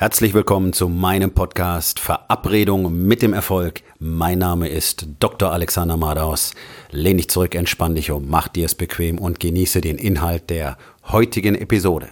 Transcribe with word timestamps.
Herzlich 0.00 0.32
willkommen 0.32 0.72
zu 0.72 0.88
meinem 0.88 1.32
Podcast 1.32 1.98
Verabredung 1.98 3.04
mit 3.08 3.20
dem 3.20 3.32
Erfolg. 3.32 3.82
Mein 3.98 4.38
Name 4.38 4.68
ist 4.68 5.08
Dr. 5.18 5.50
Alexander 5.50 5.96
Madaus. 5.96 6.54
Lehn 6.92 7.16
dich 7.16 7.28
zurück, 7.28 7.56
entspann 7.56 7.96
dich 7.96 8.12
um, 8.12 8.28
mach 8.28 8.46
dir 8.46 8.66
es 8.66 8.76
bequem 8.76 9.18
und 9.18 9.40
genieße 9.40 9.80
den 9.80 9.98
Inhalt 9.98 10.50
der 10.50 10.78
heutigen 11.08 11.56
Episode. 11.56 12.10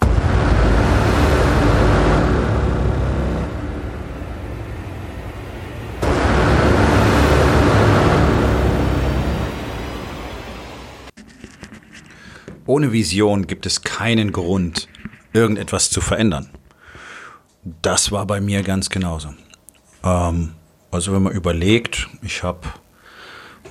Ohne 12.66 12.90
Vision 12.90 13.46
gibt 13.46 13.64
es 13.64 13.82
keinen 13.82 14.32
Grund, 14.32 14.88
irgendetwas 15.32 15.88
zu 15.88 16.00
verändern. 16.00 16.50
Das 17.82 18.12
war 18.12 18.26
bei 18.26 18.40
mir 18.40 18.62
ganz 18.62 18.90
genauso. 18.90 19.34
Ähm, 20.04 20.52
also 20.90 21.12
wenn 21.12 21.22
man 21.22 21.32
überlegt, 21.32 22.08
ich 22.22 22.42
habe 22.42 22.60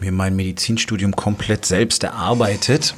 mir 0.02 0.12
mein 0.12 0.36
Medizinstudium 0.36 1.16
komplett 1.16 1.66
selbst 1.66 2.04
erarbeitet, 2.04 2.96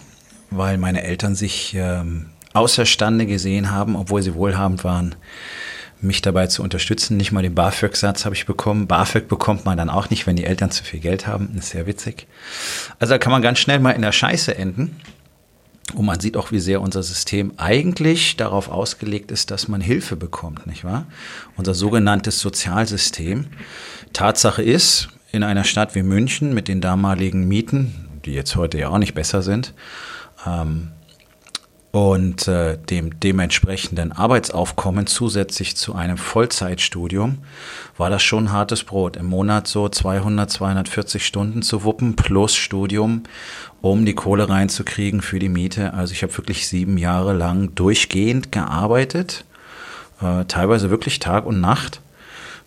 weil 0.49 0.77
meine 0.77 1.04
Eltern 1.04 1.35
sich 1.35 1.76
ähm, 1.77 2.31
außerstande 2.54 3.27
gesehen 3.27 3.70
haben, 3.70 3.95
obwohl 3.95 4.23
sie 4.23 4.34
wohlhabend 4.34 4.84
waren, 4.84 5.16
mich 6.02 6.21
dabei 6.21 6.48
zu 6.48 6.63
unterstützen. 6.63 7.18
Nicht 7.18 7.32
mal 7.32 7.43
den 7.43 7.55
BAföG-Satz 7.55 8.26
habe 8.26 8.35
ich 8.35 8.45
bekommen. 8.45 8.88
BAföG 8.88 9.27
bekommt 9.27 9.66
man 9.66 9.77
dann 9.77 9.90
auch 9.90 10.09
nicht, 10.09 10.27
wenn 10.27 10.35
die 10.35 10.45
Eltern 10.45 10.71
zu 10.71 10.84
viel 10.84 10.99
Geld 10.99 11.27
haben. 11.27 11.49
Das 11.55 11.66
ist 11.66 11.71
sehr 11.71 11.88
witzig. 11.88 12.27
Also 12.99 13.13
da 13.13 13.18
kann 13.18 13.32
man 13.32 13.41
ganz 13.41 13.59
schnell 13.59 13.79
mal 13.79 13.91
in 13.91 14.02
der 14.02 14.12
Scheiße 14.12 14.55
enden. 14.55 14.95
Und 15.94 16.05
man 16.05 16.20
sieht 16.20 16.36
auch, 16.36 16.52
wie 16.52 16.59
sehr 16.59 16.82
unser 16.82 17.02
System 17.02 17.54
eigentlich 17.58 18.36
darauf 18.36 18.70
ausgelegt 18.70 19.32
ist, 19.32 19.52
dass 19.52 19.68
man 19.68 19.80
Hilfe 19.80 20.16
bekommt, 20.16 20.68
nicht 20.68 20.84
wahr? 20.84 21.05
Unser 21.55 21.73
sogenanntes 21.73 22.40
Sozialsystem. 22.40 23.48
Tatsache 24.12 24.62
ist, 24.62 25.10
in 25.32 25.44
einer 25.44 25.63
Stadt 25.63 25.96
wie 25.96 26.04
München 26.04 26.54
mit 26.54 26.68
den 26.68 26.82
damaligen 26.82 27.48
Mieten, 27.48 28.20
die 28.26 28.34
jetzt 28.34 28.55
heute 28.55 28.77
ja 28.77 28.90
auch 28.90 28.98
nicht 28.98 29.13
besser 29.13 29.41
sind, 29.41 29.74
ähm, 30.46 30.90
und 31.98 32.48
äh, 32.48 32.77
dem 32.77 33.20
dementsprechenden 33.20 34.12
Arbeitsaufkommen 34.12 35.07
zusätzlich 35.07 35.76
zu 35.76 35.95
einem 35.95 36.17
Vollzeitstudium 36.17 37.39
war 37.98 38.12
das 38.12 38.21
schon 38.21 38.51
hartes 38.51 38.84
Brot. 38.84 39.17
Im 39.17 39.26
Monat 39.26 39.67
so 39.67 39.89
200, 39.89 40.48
240 40.48 41.26
Stunden 41.26 41.63
zu 41.63 41.84
wuppen 41.84 42.15
plus 42.15 42.55
Studium, 42.55 43.23
um 43.81 44.05
die 44.05 44.13
Kohle 44.13 44.48
reinzukriegen 44.48 45.23
für 45.23 45.39
die 45.39 45.49
Miete. 45.49 45.95
Also 45.95 46.13
ich 46.13 46.21
habe 46.21 46.37
wirklich 46.37 46.67
sieben 46.67 46.99
Jahre 46.99 47.34
lang 47.34 47.73
durchgehend 47.73 48.51
gearbeitet, 48.51 49.43
äh, 50.21 50.45
teilweise 50.45 50.91
wirklich 50.91 51.17
Tag 51.17 51.48
und 51.48 51.59
Nacht. 51.61 52.01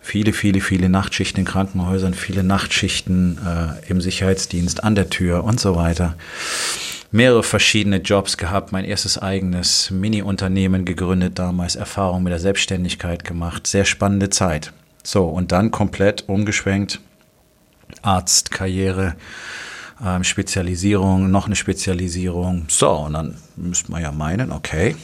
Viele, 0.01 0.33
viele, 0.33 0.59
viele 0.59 0.89
Nachtschichten 0.89 1.39
in 1.39 1.45
Krankenhäusern, 1.45 2.15
viele 2.15 2.43
Nachtschichten 2.43 3.37
äh, 3.37 3.89
im 3.89 4.01
Sicherheitsdienst 4.01 4.83
an 4.83 4.95
der 4.95 5.09
Tür 5.09 5.45
und 5.45 5.57
so 5.57 5.77
weiter 5.77 6.17
mehrere 7.11 7.43
verschiedene 7.43 7.97
Jobs 7.97 8.37
gehabt, 8.37 8.71
mein 8.71 8.85
erstes 8.85 9.17
eigenes 9.17 9.91
Mini-Unternehmen 9.91 10.85
gegründet, 10.85 11.37
damals 11.37 11.75
Erfahrung 11.75 12.23
mit 12.23 12.31
der 12.31 12.39
Selbstständigkeit 12.39 13.23
gemacht. 13.23 13.67
Sehr 13.67 13.85
spannende 13.85 14.29
Zeit. 14.29 14.71
So, 15.03 15.25
und 15.25 15.51
dann 15.51 15.71
komplett 15.71 16.27
umgeschwenkt. 16.29 17.01
Arztkarriere, 18.01 19.15
ähm, 20.03 20.23
Spezialisierung, 20.23 21.29
noch 21.29 21.47
eine 21.47 21.57
Spezialisierung. 21.57 22.65
So, 22.69 22.89
und 22.91 23.13
dann 23.13 23.37
müsste 23.57 23.91
man 23.91 24.01
ja 24.01 24.11
meinen, 24.11 24.51
okay, 24.51 24.95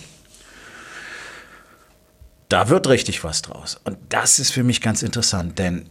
da 2.47 2.69
wird 2.69 2.87
richtig 2.87 3.25
was 3.25 3.41
draus. 3.41 3.79
Und 3.83 3.97
das 4.07 4.39
ist 4.39 4.51
für 4.51 4.63
mich 4.63 4.79
ganz 4.79 5.03
interessant, 5.03 5.59
denn 5.59 5.85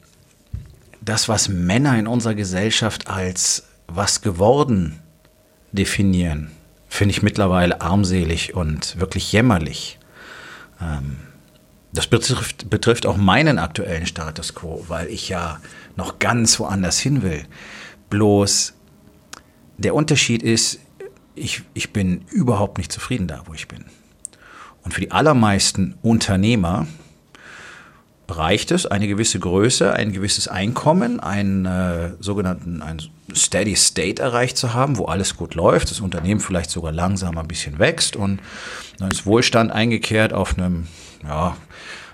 das, 1.03 1.29
was 1.29 1.49
Männer 1.49 1.99
in 1.99 2.07
unserer 2.07 2.35
Gesellschaft 2.35 3.09
als 3.09 3.65
was 3.87 4.23
geworden 4.23 5.01
definieren, 5.77 6.51
finde 6.89 7.13
ich 7.13 7.23
mittlerweile 7.23 7.81
armselig 7.81 8.55
und 8.55 8.99
wirklich 8.99 9.31
jämmerlich. 9.33 9.99
Ähm, 10.81 11.19
das 11.93 12.07
betrifft, 12.09 12.69
betrifft 12.69 13.07
auch 13.07 13.17
meinen 13.17 13.59
aktuellen 13.59 14.07
Status 14.07 14.55
quo, 14.55 14.85
weil 14.89 15.07
ich 15.09 15.29
ja 15.29 15.61
noch 15.97 16.19
ganz 16.19 16.59
woanders 16.61 16.99
hin 16.99 17.23
will. 17.23 17.45
Bloß 18.11 18.75
der 19.79 19.95
Unterschied 19.95 20.43
ist, 20.43 20.81
ich, 21.35 21.63
ich 21.75 21.93
bin 21.93 22.25
überhaupt 22.31 22.79
nicht 22.79 22.93
zufrieden 22.93 23.29
da, 23.29 23.43
wo 23.47 23.55
ich 23.55 23.69
bin. 23.69 23.85
Und 24.83 24.95
für 24.95 25.01
die 25.01 25.11
allermeisten 25.11 25.99
Unternehmer 26.03 26.87
reicht 28.29 28.71
es, 28.73 28.87
eine 28.87 29.07
gewisse 29.07 29.39
Größe, 29.39 29.93
ein 29.93 30.13
gewisses 30.13 30.49
Einkommen, 30.49 31.21
einen 31.21 31.65
äh, 31.65 32.11
sogenannten 32.21 32.83
einen 32.83 33.03
Steady 33.35 33.77
State 33.77 34.21
erreicht 34.21 34.57
zu 34.57 34.75
haben, 34.75 34.99
wo 34.99 35.05
alles 35.05 35.37
gut 35.37 35.55
läuft, 35.55 35.91
das 35.91 36.01
Unternehmen 36.01 36.41
vielleicht 36.41 36.71
sogar 36.71 36.93
langsam 36.93 37.39
ein 37.39 37.49
bisschen 37.49 37.79
wächst 37.79 38.17
und 38.17 38.41
dann 38.99 39.11
ist 39.11 39.27
Wohlstand 39.27 39.71
eingekehrt 39.71 40.33
auf 40.33 40.59
einem, 40.59 40.89
ja, 41.23 41.57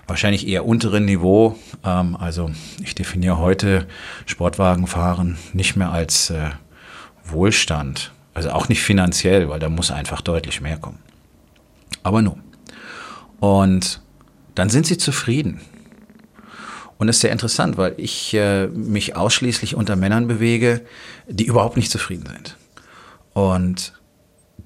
wahrscheinlich 0.07 0.47
eher 0.47 0.65
unteren 0.65 1.05
Niveau. 1.05 1.57
Ähm, 1.83 2.15
also 2.15 2.51
ich 2.83 2.93
definiere 2.95 3.37
heute 3.37 3.87
Sportwagenfahren 4.25 5.37
nicht 5.53 5.75
mehr 5.75 5.91
als 5.91 6.29
äh, 6.29 6.49
Wohlstand, 7.23 8.11
also 8.33 8.51
auch 8.51 8.69
nicht 8.69 8.81
finanziell, 8.81 9.49
weil 9.49 9.59
da 9.59 9.69
muss 9.69 9.91
einfach 9.91 10.21
deutlich 10.21 10.61
mehr 10.61 10.77
kommen. 10.77 10.99
Aber 12.03 12.21
nun. 12.21 12.41
Und 13.39 14.01
dann 14.55 14.69
sind 14.69 14.85
sie 14.85 14.97
zufrieden. 14.97 15.61
Und 16.97 17.07
das 17.07 17.17
ist 17.17 17.21
sehr 17.21 17.31
interessant, 17.31 17.77
weil 17.77 17.93
ich 17.97 18.33
äh, 18.33 18.67
mich 18.67 19.15
ausschließlich 19.15 19.75
unter 19.75 19.95
Männern 19.95 20.27
bewege, 20.27 20.81
die 21.27 21.45
überhaupt 21.45 21.75
nicht 21.75 21.91
zufrieden 21.91 22.27
sind. 22.27 22.57
Und 23.33 23.93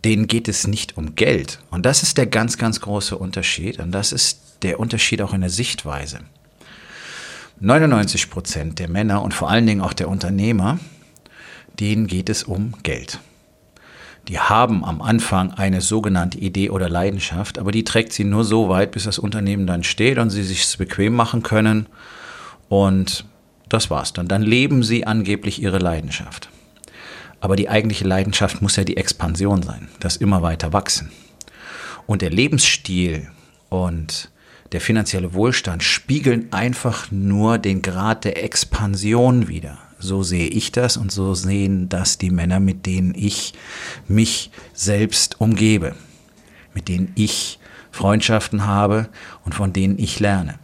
denen 0.03 0.27
geht 0.27 0.47
es 0.47 0.67
nicht 0.67 0.97
um 0.97 1.15
Geld. 1.15 1.59
Und 1.71 1.85
das 1.85 2.03
ist 2.03 2.17
der 2.17 2.27
ganz, 2.27 2.57
ganz 2.57 2.81
große 2.81 3.17
Unterschied. 3.17 3.79
Und 3.79 3.91
das 3.91 4.11
ist 4.11 4.57
der 4.61 4.79
Unterschied 4.79 5.21
auch 5.21 5.33
in 5.33 5.41
der 5.41 5.49
Sichtweise. 5.49 6.19
99 7.59 8.29
Prozent 8.29 8.79
der 8.79 8.89
Männer 8.89 9.23
und 9.23 9.33
vor 9.33 9.49
allen 9.49 9.65
Dingen 9.65 9.81
auch 9.81 9.93
der 9.93 10.09
Unternehmer, 10.09 10.79
denen 11.79 12.07
geht 12.07 12.29
es 12.29 12.43
um 12.43 12.73
Geld. 12.83 13.19
Die 14.27 14.39
haben 14.39 14.83
am 14.83 15.01
Anfang 15.01 15.53
eine 15.53 15.79
sogenannte 15.79 16.37
Idee 16.37 16.69
oder 16.69 16.89
Leidenschaft, 16.89 17.59
aber 17.59 17.71
die 17.71 17.85
trägt 17.85 18.11
sie 18.11 18.25
nur 18.25 18.43
so 18.43 18.67
weit, 18.67 18.91
bis 18.91 19.05
das 19.05 19.19
Unternehmen 19.19 19.67
dann 19.67 19.83
steht 19.83 20.17
und 20.17 20.29
sie 20.29 20.43
sich 20.43 20.77
bequem 20.77 21.13
machen 21.13 21.43
können. 21.43 21.85
Und 22.67 23.25
das 23.69 23.89
war's 23.89 24.11
dann. 24.11 24.27
Dann 24.27 24.41
leben 24.41 24.83
sie 24.83 25.07
angeblich 25.07 25.61
ihre 25.61 25.77
Leidenschaft. 25.79 26.49
Aber 27.39 27.55
die 27.55 27.69
eigentliche 27.69 28.05
Leidenschaft 28.05 28.61
muss 28.61 28.75
ja 28.75 28.83
die 28.83 28.97
Expansion 28.97 29.61
sein, 29.61 29.87
das 29.99 30.17
immer 30.17 30.41
weiter 30.41 30.73
wachsen. 30.73 31.11
Und 32.05 32.21
der 32.21 32.29
Lebensstil 32.29 33.29
und 33.69 34.29
der 34.73 34.81
finanzielle 34.81 35.33
Wohlstand 35.33 35.83
spiegeln 35.83 36.51
einfach 36.51 37.11
nur 37.11 37.57
den 37.57 37.81
Grad 37.81 38.25
der 38.25 38.43
Expansion 38.43 39.47
wider. 39.47 39.77
So 39.99 40.21
sehe 40.21 40.47
ich 40.47 40.71
das 40.71 40.95
und 40.95 41.11
so 41.11 41.33
sehen 41.33 41.89
das 41.89 42.17
die 42.17 42.29
Männer, 42.29 42.59
mit 42.59 42.85
denen 42.85 43.15
ich 43.15 43.53
mich 44.07 44.51
selbst 44.73 45.41
umgebe, 45.41 45.95
mit 46.73 46.87
denen 46.87 47.11
ich 47.15 47.59
Freundschaften 47.91 48.65
habe 48.65 49.09
und 49.43 49.55
von 49.55 49.73
denen 49.73 49.97
ich 49.97 50.19
lerne. 50.19 50.59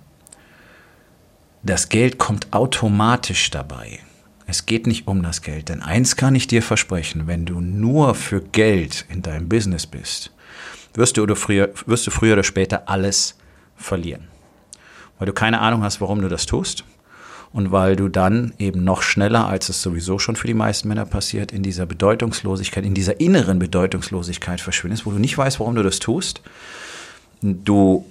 Das 1.64 1.90
Geld 1.90 2.20
kommt 2.20 2.54
automatisch 2.54 3.50
dabei. 3.50 4.00
Es 4.46 4.66
geht 4.66 4.86
nicht 4.86 5.08
um 5.08 5.24
das 5.24 5.42
Geld, 5.42 5.70
denn 5.70 5.82
eins 5.82 6.16
kann 6.16 6.36
ich 6.36 6.48
dir 6.48 6.62
versprechen, 6.62 7.26
wenn 7.26 7.46
du 7.46 7.60
nur 7.60 8.14
für 8.14 8.42
Geld 8.42 9.06
in 9.10 9.22
deinem 9.22 9.50
Business 9.50 9.88
bist, 9.88 10.32
wirst 10.94 11.18
du, 11.18 11.24
oder 11.24 11.36
früher, 11.36 11.74
wirst 11.86 12.06
du 12.06 12.12
früher 12.12 12.34
oder 12.34 12.44
später 12.44 12.88
alles 12.88 13.36
verlieren. 13.76 14.28
Weil 15.18 15.28
du 15.28 15.34
keine 15.34 15.62
Ahnung 15.62 15.82
hast, 15.82 16.02
warum 16.02 16.22
du 16.22 16.28
das 16.28 16.46
tust 16.46 16.84
und 17.54 17.72
weil 17.72 17.96
du 17.96 18.10
dann 18.10 18.52
eben 18.58 18.84
noch 18.84 19.04
schneller, 19.04 19.48
als 19.48 19.70
es 19.70 19.82
sowieso 19.82 20.18
schon 20.18 20.36
für 20.36 20.48
die 20.48 20.56
meisten 20.56 20.88
Männer 20.88 21.06
passiert, 21.06 21.52
in 21.52 21.62
dieser 21.62 21.86
Bedeutungslosigkeit, 21.86 22.84
in 22.84 22.96
dieser 22.96 23.20
inneren 23.20 23.60
Bedeutungslosigkeit 23.60 24.60
verschwindest, 24.60 25.06
wo 25.06 25.12
du 25.12 25.20
nicht 25.20 25.38
weißt, 25.38 25.60
warum 25.60 25.76
du 25.76 25.84
das 25.84 26.00
tust. 26.00 26.42
Du 27.42 28.06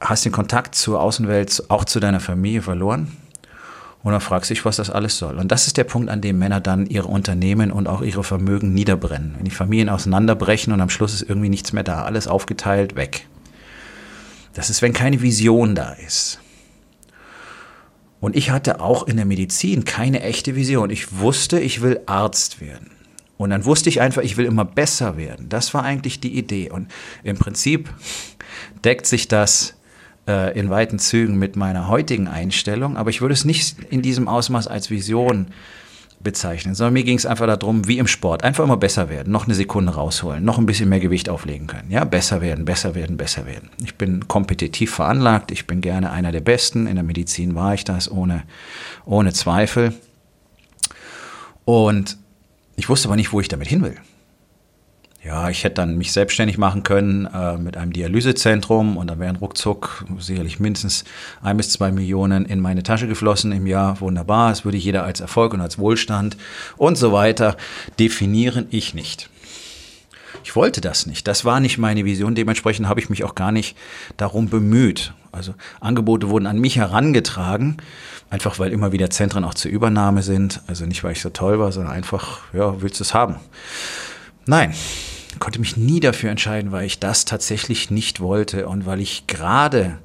hast 0.00 0.26
den 0.26 0.32
Kontakt 0.32 0.74
zur 0.74 1.00
Außenwelt, 1.00 1.64
auch 1.68 1.86
zu 1.86 1.98
deiner 1.98 2.20
Familie 2.20 2.60
verloren. 2.60 3.16
Und 4.02 4.12
dann 4.12 4.20
fragst 4.20 4.50
du 4.50 4.54
dich, 4.54 4.66
was 4.66 4.76
das 4.76 4.90
alles 4.90 5.16
soll. 5.16 5.38
Und 5.38 5.50
das 5.50 5.66
ist 5.66 5.78
der 5.78 5.84
Punkt, 5.84 6.10
an 6.10 6.20
dem 6.20 6.38
Männer 6.38 6.60
dann 6.60 6.84
ihre 6.84 7.08
Unternehmen 7.08 7.72
und 7.72 7.86
auch 7.86 8.02
ihre 8.02 8.22
Vermögen 8.22 8.74
niederbrennen. 8.74 9.36
Wenn 9.38 9.46
die 9.46 9.50
Familien 9.50 9.88
auseinanderbrechen 9.88 10.74
und 10.74 10.82
am 10.82 10.90
Schluss 10.90 11.14
ist 11.14 11.22
irgendwie 11.22 11.48
nichts 11.48 11.72
mehr 11.72 11.84
da, 11.84 12.02
alles 12.02 12.28
aufgeteilt, 12.28 12.96
weg. 12.96 13.26
Das 14.52 14.68
ist, 14.68 14.82
wenn 14.82 14.92
keine 14.92 15.22
Vision 15.22 15.74
da 15.74 15.92
ist. 15.92 16.38
Und 18.24 18.36
ich 18.36 18.48
hatte 18.48 18.80
auch 18.80 19.06
in 19.06 19.16
der 19.18 19.26
Medizin 19.26 19.84
keine 19.84 20.22
echte 20.22 20.56
Vision. 20.56 20.88
Ich 20.88 21.18
wusste, 21.18 21.60
ich 21.60 21.82
will 21.82 22.00
Arzt 22.06 22.58
werden. 22.58 22.90
Und 23.36 23.50
dann 23.50 23.66
wusste 23.66 23.90
ich 23.90 24.00
einfach, 24.00 24.22
ich 24.22 24.38
will 24.38 24.46
immer 24.46 24.64
besser 24.64 25.18
werden. 25.18 25.50
Das 25.50 25.74
war 25.74 25.82
eigentlich 25.82 26.20
die 26.20 26.38
Idee. 26.38 26.70
Und 26.70 26.90
im 27.22 27.36
Prinzip 27.36 27.92
deckt 28.82 29.04
sich 29.04 29.28
das 29.28 29.74
äh, 30.26 30.58
in 30.58 30.70
weiten 30.70 30.98
Zügen 30.98 31.38
mit 31.38 31.56
meiner 31.56 31.88
heutigen 31.88 32.26
Einstellung, 32.26 32.96
aber 32.96 33.10
ich 33.10 33.20
würde 33.20 33.34
es 33.34 33.44
nicht 33.44 33.76
in 33.90 34.00
diesem 34.00 34.26
Ausmaß 34.26 34.68
als 34.68 34.88
Vision 34.88 35.48
bezeichnen, 36.24 36.74
sondern 36.74 36.94
mir 36.94 37.04
ging 37.04 37.16
es 37.16 37.26
einfach 37.26 37.46
darum, 37.46 37.86
wie 37.86 37.98
im 37.98 38.06
Sport, 38.06 38.42
einfach 38.42 38.64
immer 38.64 38.76
besser 38.76 39.08
werden, 39.08 39.32
noch 39.32 39.44
eine 39.44 39.54
Sekunde 39.54 39.94
rausholen, 39.94 40.44
noch 40.44 40.58
ein 40.58 40.66
bisschen 40.66 40.88
mehr 40.88 41.00
Gewicht 41.00 41.28
auflegen 41.28 41.66
können. 41.66 41.90
Ja, 41.90 42.04
besser 42.04 42.40
werden, 42.40 42.64
besser 42.64 42.94
werden, 42.94 43.16
besser 43.16 43.46
werden. 43.46 43.70
Ich 43.84 43.94
bin 43.94 44.26
kompetitiv 44.26 44.94
veranlagt, 44.94 45.52
ich 45.52 45.66
bin 45.66 45.80
gerne 45.80 46.10
einer 46.10 46.32
der 46.32 46.40
Besten. 46.40 46.86
In 46.86 46.96
der 46.96 47.04
Medizin 47.04 47.54
war 47.54 47.74
ich 47.74 47.84
das 47.84 48.10
ohne, 48.10 48.42
ohne 49.04 49.32
Zweifel. 49.32 49.94
Und 51.64 52.16
ich 52.76 52.88
wusste 52.88 53.08
aber 53.08 53.16
nicht, 53.16 53.32
wo 53.32 53.40
ich 53.40 53.48
damit 53.48 53.68
hin 53.68 53.82
will. 53.82 53.96
Ja, 55.24 55.48
ich 55.48 55.64
hätte 55.64 55.76
dann 55.76 55.96
mich 55.96 56.12
selbstständig 56.12 56.58
machen 56.58 56.82
können 56.82 57.24
äh, 57.24 57.56
mit 57.56 57.78
einem 57.78 57.94
Dialysezentrum 57.94 58.98
und 58.98 59.06
dann 59.06 59.18
wären 59.18 59.36
ruckzuck 59.36 60.04
sicherlich 60.18 60.60
mindestens 60.60 61.04
ein 61.42 61.56
bis 61.56 61.70
zwei 61.70 61.90
Millionen 61.90 62.44
in 62.44 62.60
meine 62.60 62.82
Tasche 62.82 63.08
geflossen 63.08 63.50
im 63.50 63.66
Jahr. 63.66 64.02
Wunderbar, 64.02 64.50
das 64.50 64.66
würde 64.66 64.76
jeder 64.76 65.02
als 65.04 65.20
Erfolg 65.20 65.54
und 65.54 65.62
als 65.62 65.78
Wohlstand 65.78 66.36
und 66.76 66.98
so 66.98 67.12
weiter 67.12 67.56
definieren. 67.98 68.66
Ich 68.68 68.92
nicht. 68.92 69.30
Ich 70.44 70.54
wollte 70.54 70.82
das 70.82 71.06
nicht. 71.06 71.26
Das 71.26 71.46
war 71.46 71.58
nicht 71.58 71.78
meine 71.78 72.04
Vision. 72.04 72.34
Dementsprechend 72.34 72.86
habe 72.86 73.00
ich 73.00 73.08
mich 73.08 73.24
auch 73.24 73.34
gar 73.34 73.50
nicht 73.50 73.78
darum 74.18 74.50
bemüht. 74.50 75.14
Also 75.32 75.54
Angebote 75.80 76.28
wurden 76.28 76.46
an 76.46 76.58
mich 76.58 76.76
herangetragen, 76.76 77.78
einfach 78.28 78.58
weil 78.58 78.72
immer 78.72 78.92
wieder 78.92 79.08
Zentren 79.08 79.44
auch 79.44 79.54
zur 79.54 79.70
Übernahme 79.70 80.22
sind. 80.22 80.60
Also 80.66 80.84
nicht, 80.84 81.02
weil 81.02 81.12
ich 81.12 81.22
so 81.22 81.30
toll 81.30 81.58
war, 81.58 81.72
sondern 81.72 81.94
einfach, 81.94 82.40
ja, 82.52 82.82
willst 82.82 83.00
du 83.00 83.04
es 83.04 83.14
haben? 83.14 83.36
Nein, 84.46 84.74
konnte 85.38 85.58
mich 85.58 85.76
nie 85.76 86.00
dafür 86.00 86.30
entscheiden, 86.30 86.72
weil 86.72 86.84
ich 86.84 86.98
das 86.98 87.24
tatsächlich 87.24 87.90
nicht 87.90 88.20
wollte 88.20 88.68
und 88.68 88.86
weil 88.86 89.00
ich 89.00 89.26
gerade 89.26 89.98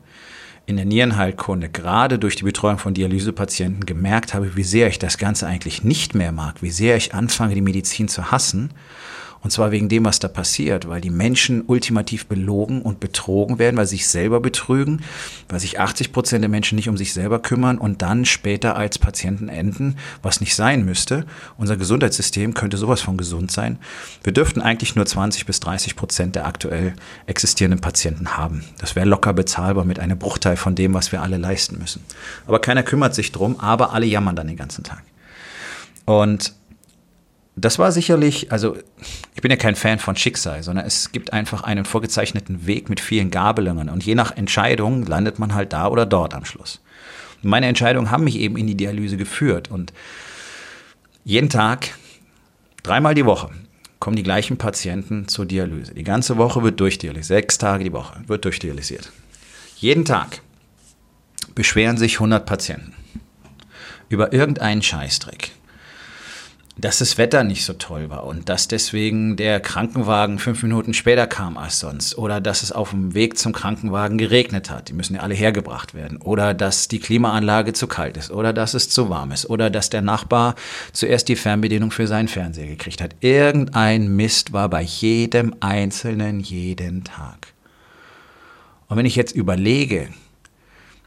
in 0.66 0.76
der 0.76 0.86
Nierenheilkunde, 0.86 1.68
gerade 1.70 2.20
durch 2.20 2.36
die 2.36 2.44
Betreuung 2.44 2.78
von 2.78 2.94
Dialysepatienten 2.94 3.86
gemerkt 3.86 4.34
habe, 4.34 4.56
wie 4.56 4.64
sehr 4.64 4.88
ich 4.88 5.00
das 5.00 5.18
Ganze 5.18 5.48
eigentlich 5.48 5.84
nicht 5.84 6.14
mehr 6.14 6.32
mag, 6.32 6.62
wie 6.62 6.70
sehr 6.70 6.96
ich 6.96 7.14
anfange, 7.14 7.56
die 7.56 7.62
Medizin 7.62 8.08
zu 8.08 8.32
hassen 8.32 8.70
und 9.42 9.52
zwar 9.52 9.72
wegen 9.72 9.88
dem, 9.88 10.06
was 10.06 10.20
da 10.20 10.28
passiert, 10.28 10.88
weil 10.90 11.02
die 11.02 11.10
Menschen 11.10 11.64
ultimativ 11.66 12.26
belogen 12.26 12.82
und 12.82 13.00
betrogen 13.00 13.58
werden, 13.58 13.78
weil 13.78 13.86
sie 13.86 13.98
sich 13.98 14.08
selber 14.08 14.40
betrügen, 14.40 15.02
weil 15.48 15.60
sich 15.60 15.80
80 15.80 16.12
Prozent 16.12 16.42
der 16.44 16.50
Menschen 16.50 16.76
nicht 16.76 16.90
um 16.90 16.98
sich 16.98 17.14
selber 17.14 17.40
kümmern 17.40 17.78
und 17.78 18.02
dann 18.02 18.26
später 18.26 18.76
als 18.76 19.00
Patienten 19.00 19.48
enden, 19.48 19.96
was 20.22 20.42
nicht 20.42 20.56
sein 20.56 20.84
müsste. 20.84 21.26
Unser 21.58 21.78
Gesundheitssystem 21.78 22.54
könnte 22.54 22.78
sowas 22.78 23.02
von 23.02 23.18
gesund 23.18 23.52
sein. 23.52 23.80
Wir 24.24 24.34
dürften 24.34 24.62
eigentlich 24.62 24.96
nur 24.96 25.06
20 25.06 25.46
bis 25.46 25.60
30 25.62 25.96
Prozent 25.96 26.36
der 26.36 26.46
aktuell 26.46 26.94
existierenden 27.26 27.80
Patienten 27.80 28.38
haben. 28.38 28.64
Das 28.80 28.96
wäre 28.96 29.08
locker 29.08 29.34
bezahlbar 29.34 29.86
mit 29.86 30.00
einem 30.00 30.20
Bruchteil 30.20 30.58
von 30.58 30.76
dem, 30.76 30.94
was 30.94 31.12
wir 31.12 31.22
alle 31.22 31.38
leisten 31.38 31.78
müssen. 31.80 32.04
Aber 32.46 32.60
keiner 32.60 32.84
kümmert 32.84 33.16
sich 33.16 33.32
drum, 33.32 33.60
aber 33.60 33.94
alle 33.94 34.06
jammern 34.06 34.36
dann 34.36 34.48
den 34.48 34.58
ganzen 34.58 34.84
Tag. 34.84 35.04
Und 36.06 36.54
das 37.66 37.80
war 37.80 37.92
sicherlich, 37.92 38.52
also 38.52 38.78
ich 39.36 39.42
bin 39.42 39.52
ja 39.52 39.58
kein 39.58 39.76
Fan 39.76 40.00
von 40.00 40.16
Schicksal, 40.16 40.64
sondern 40.64 40.86
es 40.86 41.12
gibt 41.12 41.34
einfach 41.34 41.64
einen 41.64 41.86
vorgezeichneten 41.86 42.68
Weg 42.68 42.90
mit 42.90 43.00
vielen 43.00 43.32
Gabelungen 43.32 43.90
und 43.90 44.06
je 44.06 44.16
nach 44.16 44.36
Entscheidung 44.36 45.06
landet 45.06 45.40
man 45.40 45.54
halt 45.54 45.74
da 45.74 45.88
oder 45.88 46.06
dort 46.06 46.34
am 46.34 46.46
Schluss. 46.46 46.82
Und 47.44 47.50
meine 47.50 47.68
Entscheidungen 47.68 48.12
haben 48.12 48.24
mich 48.24 48.38
eben 48.38 48.58
in 48.58 48.68
die 48.68 48.76
Dialyse 48.76 49.18
geführt 49.18 49.72
und 49.72 49.94
jeden 51.24 51.50
Tag, 51.50 51.90
dreimal 52.84 53.14
die 53.14 53.26
Woche, 53.26 53.50
kommen 54.00 54.16
die 54.16 54.24
gleichen 54.24 54.58
Patienten 54.58 55.28
zur 55.28 55.46
Dialyse. 55.46 55.94
Die 55.94 56.04
ganze 56.04 56.38
Woche 56.38 56.64
wird 56.64 56.80
durchdialysiert, 56.80 57.26
sechs 57.26 57.58
Tage 57.58 57.84
die 57.84 57.94
Woche 57.94 58.22
wird 58.28 58.46
durchdialysiert. 58.46 59.12
Jeden 59.76 60.06
Tag 60.06 60.42
beschweren 61.56 61.98
sich 61.98 62.16
100 62.16 62.46
Patienten 62.46 62.94
über 64.08 64.34
irgendeinen 64.34 64.82
Scheißdreck 64.82 65.52
dass 66.82 67.00
das 67.00 67.18
Wetter 67.18 67.44
nicht 67.44 67.66
so 67.66 67.74
toll 67.74 68.10
war 68.10 68.26
und 68.26 68.48
dass 68.48 68.68
deswegen 68.68 69.36
der 69.36 69.60
Krankenwagen 69.60 70.40
fünf 70.40 70.64
Minuten 70.64 70.94
später 70.94 71.28
kam 71.28 71.58
als 71.58 71.80
sonst 71.80 72.18
oder 72.18 72.40
dass 72.40 72.64
es 72.64 72.72
auf 72.72 72.92
dem 72.92 73.14
Weg 73.14 73.38
zum 73.38 73.52
Krankenwagen 73.52 74.18
geregnet 74.18 74.70
hat. 74.70 74.88
Die 74.88 74.94
müssen 74.94 75.16
ja 75.16 75.22
alle 75.22 75.34
hergebracht 75.34 75.94
werden. 75.94 76.18
Oder 76.22 76.54
dass 76.54 76.88
die 76.88 77.00
Klimaanlage 77.00 77.74
zu 77.74 77.88
kalt 77.88 78.16
ist 78.18 78.32
oder 78.32 78.54
dass 78.54 78.74
es 78.74 78.90
zu 78.90 79.10
warm 79.10 79.32
ist 79.32 79.50
oder 79.50 79.70
dass 79.70 79.90
der 79.90 80.02
Nachbar 80.02 80.56
zuerst 80.94 81.28
die 81.28 81.36
Fernbedienung 81.36 81.92
für 81.92 82.08
seinen 82.08 82.30
Fernseher 82.30 82.68
gekriegt 82.68 83.02
hat. 83.02 83.16
Irgendein 83.20 84.16
Mist 84.16 84.54
war 84.54 84.70
bei 84.70 84.82
jedem 84.82 85.56
Einzelnen 85.60 86.40
jeden 86.40 87.04
Tag. 87.04 87.54
Und 88.88 88.98
wenn 88.98 89.06
ich 89.06 89.16
jetzt 89.16 89.36
überlege, 89.36 90.10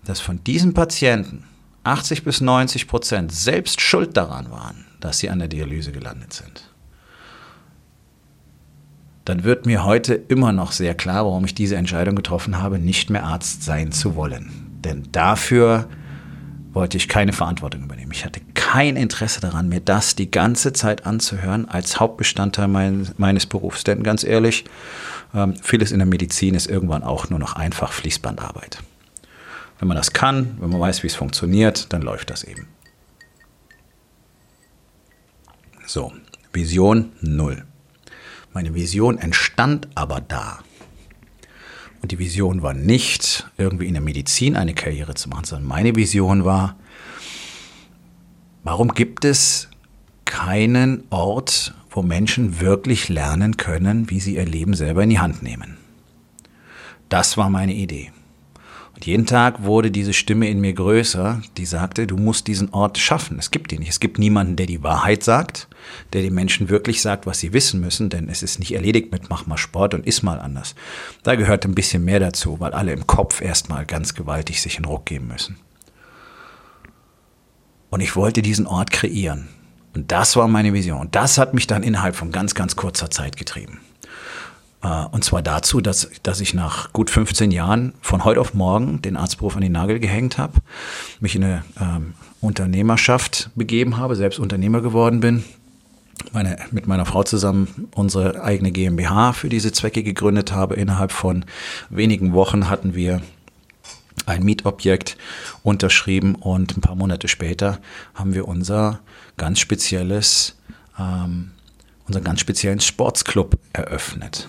dass 0.05 0.21
von 0.21 0.45
diesen 0.45 0.75
Patienten 0.75 1.45
80 1.85 2.25
bis 2.25 2.41
90 2.41 2.87
Prozent 2.87 3.33
selbst 3.33 3.81
schuld 3.81 4.17
daran 4.17 4.51
waren, 4.51 4.92
dass 5.05 5.19
sie 5.19 5.31
an 5.31 5.39
der 5.39 5.49
Dialyse 5.49 5.93
gelandet 5.93 6.33
sind. 6.33 6.69
Dann 9.25 9.45
wird 9.45 9.67
mir 9.67 9.85
heute 9.85 10.15
immer 10.15 10.53
noch 10.53 10.73
sehr 10.73 10.95
klar, 10.95 11.25
warum 11.25 11.45
ich 11.45 11.55
diese 11.55 11.77
Entscheidung 11.77 12.17
getroffen 12.17 12.59
habe, 12.59 12.79
nicht 12.79 13.11
mehr 13.11 13.25
Arzt 13.25 13.63
sein 13.63 13.93
zu 13.93 14.17
wollen. 14.17 14.51
Denn 14.85 15.09
dafür 15.13 15.89
wollte 16.73 16.97
ich 16.97 17.09
keine 17.09 17.33
Verantwortung 17.33 17.85
übernehmen. 17.85 18.13
Ich 18.13 18.25
hatte 18.25 18.41
kein 18.55 18.97
Interesse 18.97 19.41
daran, 19.41 19.69
mir 19.69 19.81
das 19.81 20.17
die 20.17 20.31
ganze 20.31 20.73
Zeit 20.73 21.07
anzuhören 21.07 21.69
als 21.69 22.01
Hauptbestandteil 22.01 22.67
mein, 22.67 23.09
meines 23.17 23.47
Berufs. 23.47 23.85
Denn 23.85 24.03
ganz 24.03 24.25
ehrlich, 24.25 24.65
ähm, 25.35 25.55
vieles 25.63 25.93
in 25.93 25.99
der 25.99 26.07
Medizin 26.07 26.55
ist 26.55 26.69
irgendwann 26.69 27.05
auch 27.05 27.31
nur 27.31 27.39
noch 27.39 27.55
einfach 27.55 27.93
Fließbandarbeit. 27.93 28.79
Wenn 29.79 29.89
man 29.89 29.97
das 29.97 30.13
kann, 30.13 30.57
wenn 30.61 30.71
man 30.71 30.81
weiß, 30.81 31.03
wie 31.03 31.09
es 31.09 31.15
funktioniert, 31.15 31.93
dann 31.93 32.03
läuft 32.03 32.31
das 32.31 32.45
eben. 32.45 32.69
So, 35.87 36.13
Vision 36.53 37.13
null. 37.21 37.65
Meine 38.53 38.75
Vision 38.75 39.19
entstand 39.19 39.89
aber 39.95 40.21
da. 40.21 40.61
Und 42.03 42.13
die 42.13 42.19
Vision 42.19 42.63
war 42.63 42.75
nicht, 42.75 43.49
irgendwie 43.57 43.87
in 43.87 43.95
der 43.95 44.03
Medizin 44.03 44.57
eine 44.57 44.75
Karriere 44.75 45.15
zu 45.15 45.29
machen, 45.29 45.45
sondern 45.45 45.69
meine 45.69 45.95
Vision 45.95 46.45
war, 46.45 46.77
warum 48.65 48.93
gibt 48.95 49.25
es 49.25 49.69
keinen 50.25 51.05
Ort, 51.11 51.75
wo 51.91 52.03
Menschen 52.03 52.61
wirklich 52.61 53.09
lernen 53.09 53.57
können, 53.57 54.11
wie 54.11 54.21
sie 54.21 54.35
ihr 54.37 54.47
Leben 54.47 54.75
selber 54.75 55.03
in 55.05 55.11
die 55.11 55.21
Hand 55.21 55.43
nehmen? 55.43 55.77
Das 57.09 57.37
war 57.37 57.51
meine 57.51 57.75
Idee. 57.75 58.11
Und 59.03 59.07
jeden 59.09 59.27
Tag 59.27 59.65
wurde 59.65 59.91
diese 59.91 60.13
Stimme 60.13 60.49
in 60.49 60.61
mir 60.61 60.75
größer, 60.75 61.43
die 61.57 61.67
sagte, 61.67 62.07
du 62.07 62.17
musst 62.17 62.47
diesen 62.47 62.73
Ort 62.73 62.99
schaffen. 62.99 63.37
Es 63.37 63.51
gibt 63.51 63.73
ihn 63.73 63.81
nicht. 63.81 63.89
Es 63.89 63.99
gibt 63.99 64.21
niemanden, 64.21 64.55
der 64.55 64.67
die 64.67 64.85
Wahrheit 64.85 65.25
sagt, 65.25 65.67
der 66.13 66.23
den 66.23 66.33
Menschen 66.35 66.69
wirklich 66.69 67.03
sagt, 67.03 67.27
was 67.27 67.41
sie 67.41 67.53
wissen 67.53 67.81
müssen, 67.81 68.11
denn 68.11 68.29
es 68.29 68.45
ist 68.45 68.61
nicht 68.61 68.73
erledigt 68.73 69.11
mit 69.11 69.29
mach 69.29 69.45
mal 69.45 69.57
Sport 69.57 69.95
und 69.95 70.07
iss 70.07 70.23
mal 70.23 70.39
anders. 70.39 70.77
Da 71.25 71.35
gehört 71.35 71.65
ein 71.65 71.75
bisschen 71.75 72.05
mehr 72.05 72.21
dazu, 72.21 72.61
weil 72.61 72.75
alle 72.75 72.93
im 72.93 73.09
Kopf 73.09 73.41
erstmal 73.41 73.87
ganz 73.87 74.15
gewaltig 74.15 74.63
sich 74.63 74.79
in 74.79 74.85
Ruck 74.85 75.05
geben 75.05 75.27
müssen. 75.27 75.57
Und 77.91 78.03
ich 78.03 78.15
wollte 78.15 78.41
diesen 78.41 78.69
Ort 78.69 78.93
kreieren. 78.93 79.49
Und 79.97 80.13
das 80.13 80.37
war 80.37 80.47
meine 80.47 80.75
Vision. 80.75 81.01
Und 81.01 81.17
das 81.17 81.39
hat 81.39 81.55
mich 81.55 81.67
dann 81.67 81.83
innerhalb 81.83 82.15
von 82.15 82.31
ganz, 82.31 82.55
ganz 82.55 82.77
kurzer 82.77 83.11
Zeit 83.11 83.37
getrieben. 83.37 83.81
Äh, 84.83 85.05
und 85.11 85.25
zwar 85.25 85.43
dazu, 85.43 85.81
dass, 85.81 86.11
dass 86.23 86.41
ich 86.41 86.55
nach 86.55 86.93
gut 86.93 87.11
15 87.11 87.51
Jahren 87.51 87.95
von 88.01 88.25
heute 88.25 88.41
auf 88.41 88.55
morgen 88.55 89.01
den 89.03 89.17
Arztberuf 89.17 89.57
an 89.57 89.63
den 89.63 89.73
Nagel 89.73 90.01
gehängt 90.01 90.39
habe, 90.39 90.61
mich 91.21 91.37
in 91.37 91.45
eine 91.45 91.65
ähm, 91.81 92.15
Unternehmerschaft 92.41 93.51
begeben 93.55 93.97
habe, 93.97 94.17
selbst 94.17 94.39
Unternehmer 94.39 94.81
geworden 94.81 95.21
bin, 95.21 95.45
meine, 96.33 96.57
mit 96.71 96.87
meiner 96.87 97.07
Frau 97.07 97.23
zusammen 97.23 97.89
unsere 97.95 98.43
eigene 98.43 98.73
GmbH 98.73 99.33
für 99.33 99.49
diese 99.49 99.73
Zwecke 99.73 100.03
gegründet 100.03 100.53
habe. 100.53 100.75
Innerhalb 100.75 101.13
von 101.13 101.45
wenigen 101.91 102.33
Wochen 102.33 102.69
hatten 102.69 102.95
wir 102.95 103.23
ein 104.27 104.43
Mietobjekt 104.43 105.17
unterschrieben 105.63 106.35
und 106.35 106.77
ein 106.77 106.81
paar 106.81 106.95
Monate 106.95 107.29
später 107.29 107.79
haben 108.15 108.35
wir 108.35 108.47
unser 108.47 109.01
ganz 109.37 109.59
spezielles, 109.59 110.57
ähm, 110.99 111.51
unseren 112.07 112.25
ganz 112.25 112.41
speziellen 112.41 112.81
Sportsclub 112.81 113.59
eröffnet 113.73 114.49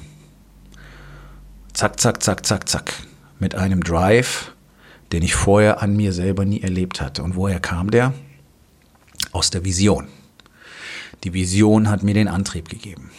zack, 1.84 2.00
zack, 2.00 2.24
zack, 2.24 2.46
zack, 2.46 2.70
zack, 2.70 2.94
mit 3.40 3.56
einem 3.56 3.84
Drive, 3.84 4.54
den 5.12 5.22
ich 5.22 5.36
vorher 5.36 5.82
an 5.82 5.98
mir 5.98 6.14
selber 6.14 6.46
nie 6.46 6.62
erlebt 6.62 7.02
hatte. 7.02 7.24
Und 7.24 7.36
woher 7.36 7.60
kam 7.60 7.92
der? 7.92 8.14
Aus 9.34 9.50
der 9.50 9.66
Vision. 9.66 10.08
Die 11.26 11.34
Vision 11.34 11.90
hat 11.90 12.02
mir 12.02 12.14
den 12.14 12.30
Antrieb 12.30 12.70
gegeben. 12.70 13.12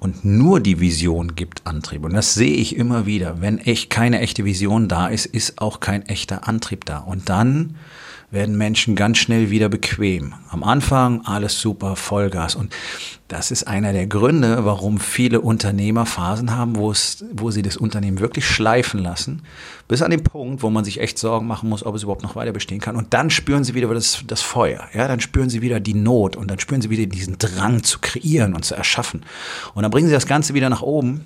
Und 0.00 0.24
nur 0.24 0.60
die 0.60 0.80
Vision 0.80 1.34
gibt 1.34 1.66
Antrieb. 1.66 2.04
Und 2.04 2.14
das 2.14 2.32
sehe 2.32 2.56
ich 2.56 2.74
immer 2.74 3.04
wieder. 3.04 3.42
Wenn 3.42 3.58
echt 3.58 3.90
keine 3.90 4.20
echte 4.20 4.46
Vision 4.46 4.88
da 4.88 5.08
ist, 5.08 5.26
ist 5.26 5.60
auch 5.60 5.80
kein 5.80 6.06
echter 6.06 6.48
Antrieb 6.48 6.86
da. 6.86 7.00
Und 7.00 7.28
dann 7.28 7.76
werden 8.34 8.58
Menschen 8.58 8.96
ganz 8.96 9.18
schnell 9.18 9.50
wieder 9.50 9.68
bequem. 9.68 10.34
Am 10.50 10.62
Anfang 10.62 11.24
alles 11.24 11.60
super, 11.60 11.96
Vollgas. 11.96 12.54
Und 12.54 12.74
das 13.28 13.50
ist 13.50 13.66
einer 13.66 13.92
der 13.92 14.06
Gründe, 14.06 14.64
warum 14.64 15.00
viele 15.00 15.40
Unternehmer 15.40 16.04
Phasen 16.04 16.54
haben, 16.54 16.76
wo, 16.76 16.90
es, 16.90 17.24
wo 17.32 17.50
sie 17.50 17.62
das 17.62 17.76
Unternehmen 17.76 18.20
wirklich 18.20 18.46
schleifen 18.46 19.00
lassen, 19.00 19.42
bis 19.88 20.02
an 20.02 20.10
den 20.10 20.22
Punkt, 20.22 20.62
wo 20.62 20.70
man 20.70 20.84
sich 20.84 21.00
echt 21.00 21.18
Sorgen 21.18 21.46
machen 21.46 21.68
muss, 21.68 21.86
ob 21.86 21.94
es 21.94 22.02
überhaupt 22.02 22.22
noch 22.22 22.36
weiter 22.36 22.52
bestehen 22.52 22.80
kann. 22.80 22.96
Und 22.96 23.14
dann 23.14 23.30
spüren 23.30 23.64
sie 23.64 23.74
wieder 23.74 23.92
das, 23.94 24.24
das 24.26 24.42
Feuer. 24.42 24.88
Ja, 24.92 25.08
dann 25.08 25.20
spüren 25.20 25.48
sie 25.48 25.62
wieder 25.62 25.80
die 25.80 25.94
Not 25.94 26.36
und 26.36 26.50
dann 26.50 26.58
spüren 26.58 26.82
sie 26.82 26.90
wieder 26.90 27.06
diesen 27.06 27.38
Drang 27.38 27.82
zu 27.82 28.00
kreieren 28.00 28.54
und 28.54 28.64
zu 28.64 28.74
erschaffen. 28.74 29.24
Und 29.74 29.82
dann 29.82 29.90
bringen 29.90 30.08
sie 30.08 30.14
das 30.14 30.26
Ganze 30.26 30.52
wieder 30.52 30.68
nach 30.68 30.82
oben 30.82 31.24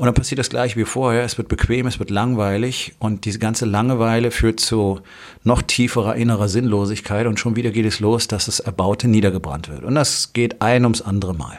und 0.00 0.06
dann 0.06 0.14
passiert 0.14 0.38
das 0.38 0.48
gleiche 0.48 0.76
wie 0.76 0.86
vorher. 0.86 1.24
Es 1.24 1.36
wird 1.36 1.48
bequem, 1.48 1.86
es 1.86 1.98
wird 1.98 2.08
langweilig 2.08 2.94
und 3.00 3.26
diese 3.26 3.38
ganze 3.38 3.66
Langeweile 3.66 4.30
führt 4.30 4.58
zu 4.58 5.00
noch 5.44 5.60
tieferer 5.60 6.14
innerer 6.16 6.48
Sinnlosigkeit 6.48 7.26
und 7.26 7.38
schon 7.38 7.54
wieder 7.54 7.70
geht 7.70 7.84
es 7.84 8.00
los, 8.00 8.26
dass 8.26 8.46
das 8.46 8.60
Erbaute 8.60 9.08
niedergebrannt 9.08 9.68
wird. 9.68 9.84
Und 9.84 9.96
das 9.96 10.32
geht 10.32 10.62
ein 10.62 10.84
ums 10.84 11.02
andere 11.02 11.34
Mal. 11.34 11.58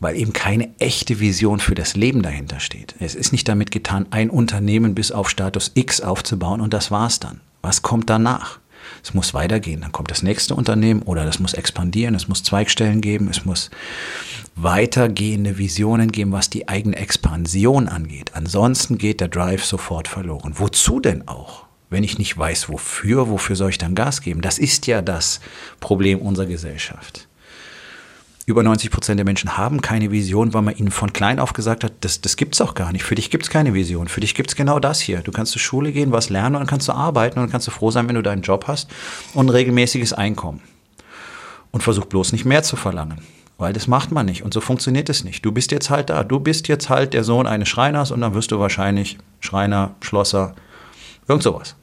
Weil 0.00 0.16
eben 0.16 0.32
keine 0.32 0.70
echte 0.80 1.20
Vision 1.20 1.60
für 1.60 1.76
das 1.76 1.94
Leben 1.94 2.22
dahinter 2.22 2.58
steht. 2.58 2.96
Es 2.98 3.14
ist 3.14 3.30
nicht 3.30 3.46
damit 3.46 3.70
getan, 3.70 4.06
ein 4.10 4.28
Unternehmen 4.28 4.96
bis 4.96 5.12
auf 5.12 5.30
Status 5.30 5.70
X 5.74 6.00
aufzubauen 6.00 6.60
und 6.60 6.74
das 6.74 6.90
war's 6.90 7.20
dann. 7.20 7.42
Was 7.62 7.82
kommt 7.82 8.10
danach? 8.10 8.58
Es 9.02 9.14
muss 9.14 9.34
weitergehen. 9.34 9.80
Dann 9.80 9.92
kommt 9.92 10.10
das 10.10 10.22
nächste 10.22 10.54
Unternehmen 10.54 11.02
oder 11.02 11.24
das 11.24 11.38
muss 11.38 11.54
expandieren, 11.54 12.14
es 12.14 12.28
muss 12.28 12.42
Zweigstellen 12.42 13.00
geben, 13.00 13.28
es 13.28 13.44
muss 13.44 13.70
weitergehende 14.56 15.58
Visionen 15.58 16.12
geben, 16.12 16.32
was 16.32 16.50
die 16.50 16.68
eigene 16.68 16.96
Expansion 16.96 17.88
angeht. 17.88 18.32
Ansonsten 18.34 18.98
geht 18.98 19.20
der 19.20 19.28
Drive 19.28 19.64
sofort 19.64 20.08
verloren. 20.08 20.54
Wozu 20.56 21.00
denn 21.00 21.28
auch? 21.28 21.64
Wenn 21.90 22.04
ich 22.04 22.18
nicht 22.18 22.36
weiß, 22.36 22.68
wofür, 22.68 23.28
wofür 23.28 23.56
soll 23.56 23.70
ich 23.70 23.78
dann 23.78 23.94
Gas 23.94 24.20
geben? 24.20 24.40
Das 24.40 24.58
ist 24.58 24.86
ja 24.86 25.02
das 25.02 25.40
Problem 25.80 26.18
unserer 26.18 26.46
Gesellschaft 26.46 27.28
über 28.46 28.62
90 28.62 28.90
Prozent 28.90 29.18
der 29.18 29.24
Menschen 29.24 29.56
haben 29.56 29.80
keine 29.80 30.10
Vision, 30.10 30.52
weil 30.52 30.62
man 30.62 30.76
ihnen 30.76 30.90
von 30.90 31.12
klein 31.12 31.38
auf 31.38 31.54
gesagt 31.54 31.82
hat, 31.82 31.92
das, 32.00 32.20
das 32.20 32.36
gibt 32.36 32.54
es 32.54 32.60
auch 32.60 32.74
gar 32.74 32.92
nicht. 32.92 33.02
Für 33.04 33.14
dich 33.14 33.30
gibt 33.30 33.44
es 33.44 33.50
keine 33.50 33.72
Vision. 33.72 34.08
Für 34.08 34.20
dich 34.20 34.34
gibt 34.34 34.50
es 34.50 34.56
genau 34.56 34.78
das 34.78 35.00
hier. 35.00 35.22
Du 35.22 35.32
kannst 35.32 35.52
zur 35.52 35.60
Schule 35.60 35.92
gehen, 35.92 36.12
was 36.12 36.28
lernen 36.28 36.56
und 36.56 36.60
dann 36.60 36.66
kannst 36.68 36.88
du 36.88 36.92
arbeiten 36.92 37.38
und 37.38 37.46
dann 37.46 37.50
kannst 37.52 37.66
du 37.66 37.70
froh 37.70 37.90
sein, 37.90 38.06
wenn 38.06 38.16
du 38.16 38.22
deinen 38.22 38.42
Job 38.42 38.66
hast 38.68 38.90
und 39.32 39.46
ein 39.46 39.50
regelmäßiges 39.50 40.12
Einkommen. 40.12 40.60
Und 41.70 41.82
versuch 41.82 42.04
bloß 42.04 42.32
nicht 42.32 42.44
mehr 42.44 42.62
zu 42.62 42.76
verlangen. 42.76 43.18
Weil 43.56 43.72
das 43.72 43.86
macht 43.86 44.12
man 44.12 44.26
nicht 44.26 44.42
und 44.42 44.52
so 44.52 44.60
funktioniert 44.60 45.08
es 45.08 45.24
nicht. 45.24 45.44
Du 45.44 45.52
bist 45.52 45.70
jetzt 45.70 45.88
halt 45.88 46.10
da. 46.10 46.22
Du 46.22 46.38
bist 46.38 46.68
jetzt 46.68 46.90
halt 46.90 47.14
der 47.14 47.24
Sohn 47.24 47.46
eines 47.46 47.68
Schreiners 47.68 48.10
und 48.10 48.20
dann 48.20 48.34
wirst 48.34 48.52
du 48.52 48.58
wahrscheinlich 48.58 49.16
Schreiner, 49.40 49.94
Schlosser, 50.00 50.54
irgend 51.28 51.44
sowas. 51.44 51.76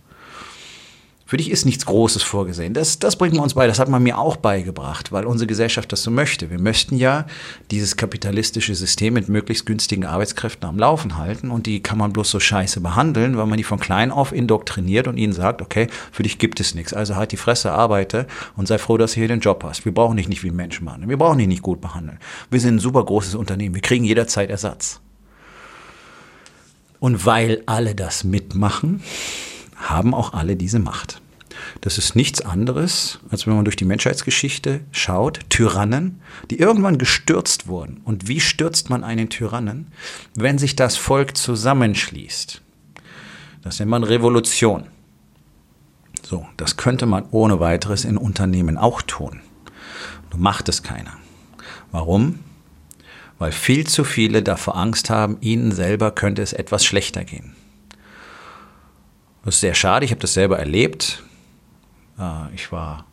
Für 1.32 1.38
dich 1.38 1.50
ist 1.50 1.66
nichts 1.66 1.86
Großes 1.86 2.24
vorgesehen. 2.24 2.74
Das, 2.74 3.00
das 3.00 3.16
bringt 3.16 3.36
man 3.36 3.44
uns 3.44 3.54
bei. 3.54 3.66
Das 3.66 3.80
hat 3.80 3.88
man 3.88 4.04
mir 4.04 4.18
auch 4.18 4.36
beigebracht, 4.36 5.14
weil 5.14 5.24
unsere 5.24 5.48
Gesellschaft 5.48 5.90
das 5.94 6.04
so 6.04 6.12
möchte. 6.12 6.50
Wir 6.50 6.60
möchten 6.60 6.98
ja 6.98 7.26
dieses 7.72 7.96
kapitalistische 7.96 8.76
System 8.76 9.14
mit 9.14 9.30
möglichst 9.30 9.66
günstigen 9.66 10.04
Arbeitskräften 10.04 10.68
am 10.68 10.78
Laufen 10.78 11.16
halten 11.16 11.50
und 11.50 11.68
die 11.68 11.82
kann 11.82 11.98
man 11.98 12.12
bloß 12.12 12.30
so 12.32 12.42
scheiße 12.42 12.82
behandeln, 12.82 13.38
weil 13.38 13.46
man 13.46 13.56
die 13.56 13.64
von 13.64 13.80
klein 13.80 14.12
auf 14.12 14.34
indoktriniert 14.34 15.08
und 15.08 15.16
ihnen 15.16 15.32
sagt, 15.32 15.62
okay, 15.62 15.88
für 16.12 16.24
dich 16.24 16.38
gibt 16.38 16.60
es 16.60 16.76
nichts. 16.76 16.94
Also 16.94 17.16
halt 17.16 17.32
die 17.32 17.38
Fresse, 17.38 17.72
arbeite 17.72 18.28
und 18.58 18.68
sei 18.68 18.78
froh, 18.78 18.98
dass 18.98 19.14
du 19.14 19.22
hier 19.22 19.30
den 19.30 19.40
Job 19.40 19.64
hast. 19.64 19.86
Wir 19.86 19.94
brauchen 19.94 20.18
dich 20.18 20.28
nicht 20.28 20.44
wie 20.44 20.52
Menschen 20.52 20.84
behandeln. 20.84 21.10
Wir 21.10 21.18
brauchen 21.18 21.38
dich 21.38 21.48
nicht 21.48 21.62
gut 21.62 21.80
behandeln. 21.80 22.20
Wir 22.50 22.60
sind 22.60 22.76
ein 22.76 22.80
super 22.80 23.06
großes 23.06 23.36
Unternehmen. 23.36 23.74
Wir 23.74 23.82
kriegen 23.82 24.04
jederzeit 24.04 24.50
Ersatz. 24.50 25.00
Und 27.00 27.26
weil 27.26 27.64
alle 27.68 27.96
das 27.96 28.26
mitmachen, 28.26 29.02
haben 29.90 30.14
auch 30.14 30.34
alle 30.34 30.56
diese 30.56 30.80
Macht. 30.80 31.22
Das 31.82 31.98
ist 31.98 32.16
nichts 32.16 32.42
anderes, 32.42 33.20
als 33.30 33.46
wenn 33.46 33.56
man 33.56 33.66
durch 33.66 33.76
die 33.76 33.86
Menschheitsgeschichte 33.86 34.82
schaut, 34.92 35.40
Tyrannen, 35.50 36.22
die 36.50 36.60
irgendwann 36.60 36.98
gestürzt 36.98 37.68
wurden. 37.68 38.02
Und 38.04 38.28
wie 38.28 38.40
stürzt 38.40 38.90
man 38.90 39.04
einen 39.04 39.30
Tyrannen? 39.30 39.92
Wenn 40.36 40.58
sich 40.58 40.76
das 40.76 40.98
Volk 40.98 41.38
zusammenschließt. 41.38 42.62
Das 43.64 43.80
nennt 43.80 43.92
man 43.92 44.04
Revolution. 44.04 44.86
So, 46.24 46.46
das 46.58 46.78
könnte 46.78 47.06
man 47.06 47.26
ohne 47.32 47.60
weiteres 47.60 48.06
in 48.06 48.18
Unternehmen 48.18 48.78
auch 48.78 49.02
tun. 49.02 49.42
Nur 50.32 50.40
macht 50.40 50.70
es 50.70 50.84
keiner. 50.84 51.18
Warum? 51.92 52.40
Weil 53.38 53.52
viel 53.52 53.88
zu 53.88 54.04
viele 54.04 54.44
davor 54.44 54.78
Angst 54.78 55.10
haben, 55.10 55.38
ihnen 55.42 55.72
selber 55.72 56.12
könnte 56.12 56.42
es 56.42 56.54
etwas 56.54 56.86
schlechter 56.86 57.24
gehen. 57.24 57.56
Das 59.43 59.55
ist 59.55 59.62
sehr 59.62 59.74
schade, 59.74 60.05
ich 60.05 60.12
habe 60.12 60.21
das 60.21 60.33
selber 60.33 60.60
erlebt. 60.60 61.24
Äh, 62.19 62.53
ich 62.53 62.71
war 62.71 63.05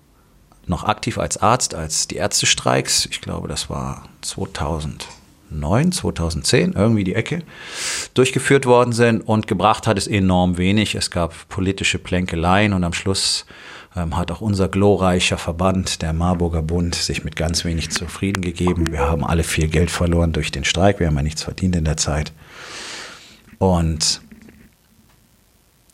noch 0.66 0.84
aktiv 0.84 1.18
als 1.18 1.38
Arzt, 1.38 1.74
als 1.74 2.08
die 2.08 2.16
Ärztestreiks, 2.16 3.06
ich 3.06 3.20
glaube, 3.22 3.48
das 3.48 3.70
war 3.70 4.04
2009, 4.20 5.92
2010, 5.92 6.72
irgendwie 6.74 7.04
die 7.04 7.14
Ecke, 7.14 7.42
durchgeführt 8.12 8.66
worden 8.66 8.92
sind 8.92 9.22
und 9.22 9.46
gebracht 9.46 9.86
hat 9.86 9.96
es 9.96 10.06
enorm 10.06 10.58
wenig. 10.58 10.94
Es 10.94 11.10
gab 11.10 11.48
politische 11.48 11.98
Plänkeleien 11.98 12.74
und 12.74 12.84
am 12.84 12.92
Schluss 12.92 13.46
ähm, 13.96 14.16
hat 14.16 14.30
auch 14.30 14.42
unser 14.42 14.68
glorreicher 14.68 15.38
Verband, 15.38 16.02
der 16.02 16.12
Marburger 16.12 16.62
Bund, 16.62 16.94
sich 16.94 17.24
mit 17.24 17.36
ganz 17.36 17.64
wenig 17.64 17.90
zufrieden 17.90 18.42
gegeben. 18.42 18.92
Wir 18.92 19.00
haben 19.00 19.24
alle 19.24 19.44
viel 19.44 19.68
Geld 19.68 19.90
verloren 19.90 20.32
durch 20.34 20.52
den 20.52 20.64
Streik, 20.64 21.00
wir 21.00 21.06
haben 21.06 21.16
ja 21.16 21.22
nichts 21.22 21.42
verdient 21.42 21.76
in 21.76 21.84
der 21.84 21.96
Zeit. 21.96 22.32
Und 23.56 24.20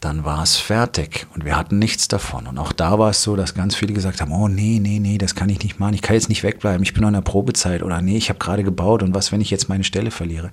dann 0.04 0.24
war 0.24 0.42
es 0.42 0.56
fertig 0.56 1.26
und 1.34 1.44
wir 1.44 1.56
hatten 1.56 1.78
nichts 1.78 2.08
davon. 2.08 2.46
Und 2.46 2.58
auch 2.58 2.72
da 2.72 2.98
war 2.98 3.10
es 3.10 3.22
so, 3.22 3.36
dass 3.36 3.54
ganz 3.54 3.74
viele 3.74 3.94
gesagt 3.94 4.20
haben, 4.20 4.32
oh 4.32 4.48
nee, 4.48 4.78
nee, 4.80 4.98
nee, 4.98 5.16
das 5.16 5.34
kann 5.34 5.48
ich 5.48 5.62
nicht 5.62 5.80
machen, 5.80 5.94
ich 5.94 6.02
kann 6.02 6.14
jetzt 6.14 6.28
nicht 6.28 6.42
wegbleiben, 6.42 6.82
ich 6.82 6.92
bin 6.92 7.00
noch 7.00 7.08
in 7.08 7.14
der 7.14 7.22
Probezeit 7.22 7.82
oder 7.82 8.02
nee, 8.02 8.16
ich 8.16 8.28
habe 8.28 8.38
gerade 8.38 8.64
gebaut 8.64 9.02
und 9.02 9.14
was, 9.14 9.32
wenn 9.32 9.40
ich 9.40 9.50
jetzt 9.50 9.68
meine 9.68 9.84
Stelle 9.84 10.10
verliere? 10.10 10.50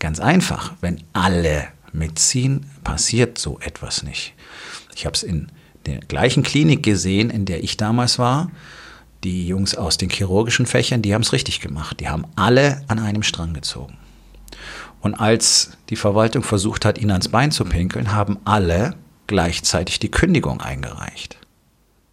Ganz 0.00 0.18
einfach, 0.18 0.74
wenn 0.80 1.00
alle 1.12 1.68
mitziehen, 1.92 2.66
passiert 2.82 3.38
so 3.38 3.60
etwas 3.60 4.02
nicht. 4.02 4.34
Ich 4.96 5.06
habe 5.06 5.14
es 5.14 5.22
in 5.22 5.48
der 5.86 6.00
gleichen 6.00 6.42
Klinik 6.42 6.82
gesehen, 6.82 7.30
in 7.30 7.44
der 7.44 7.62
ich 7.62 7.76
damals 7.76 8.18
war. 8.18 8.50
Die 9.22 9.46
Jungs 9.46 9.74
aus 9.74 9.96
den 9.96 10.10
chirurgischen 10.10 10.66
Fächern, 10.66 11.00
die 11.00 11.14
haben 11.14 11.22
es 11.22 11.32
richtig 11.32 11.60
gemacht. 11.60 12.00
Die 12.00 12.08
haben 12.08 12.26
alle 12.36 12.82
an 12.88 12.98
einem 12.98 13.22
Strang 13.22 13.54
gezogen. 13.54 13.96
Und 15.04 15.12
als 15.12 15.72
die 15.90 15.96
Verwaltung 15.96 16.42
versucht 16.42 16.86
hat, 16.86 16.96
ihn 16.96 17.10
ans 17.10 17.28
Bein 17.28 17.50
zu 17.50 17.66
pinkeln, 17.66 18.14
haben 18.14 18.38
alle 18.46 18.94
gleichzeitig 19.26 19.98
die 19.98 20.10
Kündigung 20.10 20.62
eingereicht. 20.62 21.36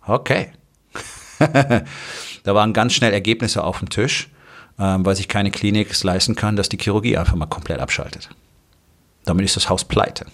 Okay. 0.05 0.51
da 1.39 2.53
waren 2.53 2.73
ganz 2.73 2.91
schnell 2.91 3.13
Ergebnisse 3.13 3.63
auf 3.63 3.79
dem 3.79 3.89
Tisch, 3.89 4.29
ähm, 4.77 5.05
weil 5.05 5.15
sich 5.15 5.29
keine 5.29 5.51
Klinik 5.51 5.89
es 5.89 6.03
leisten 6.03 6.35
kann, 6.35 6.57
dass 6.57 6.67
die 6.67 6.77
Chirurgie 6.77 7.17
einfach 7.17 7.35
mal 7.35 7.45
komplett 7.45 7.79
abschaltet. 7.79 8.29
Damit 9.23 9.45
ist 9.45 9.55
das 9.55 9.69
Haus 9.69 9.85
pleite. 9.85 10.25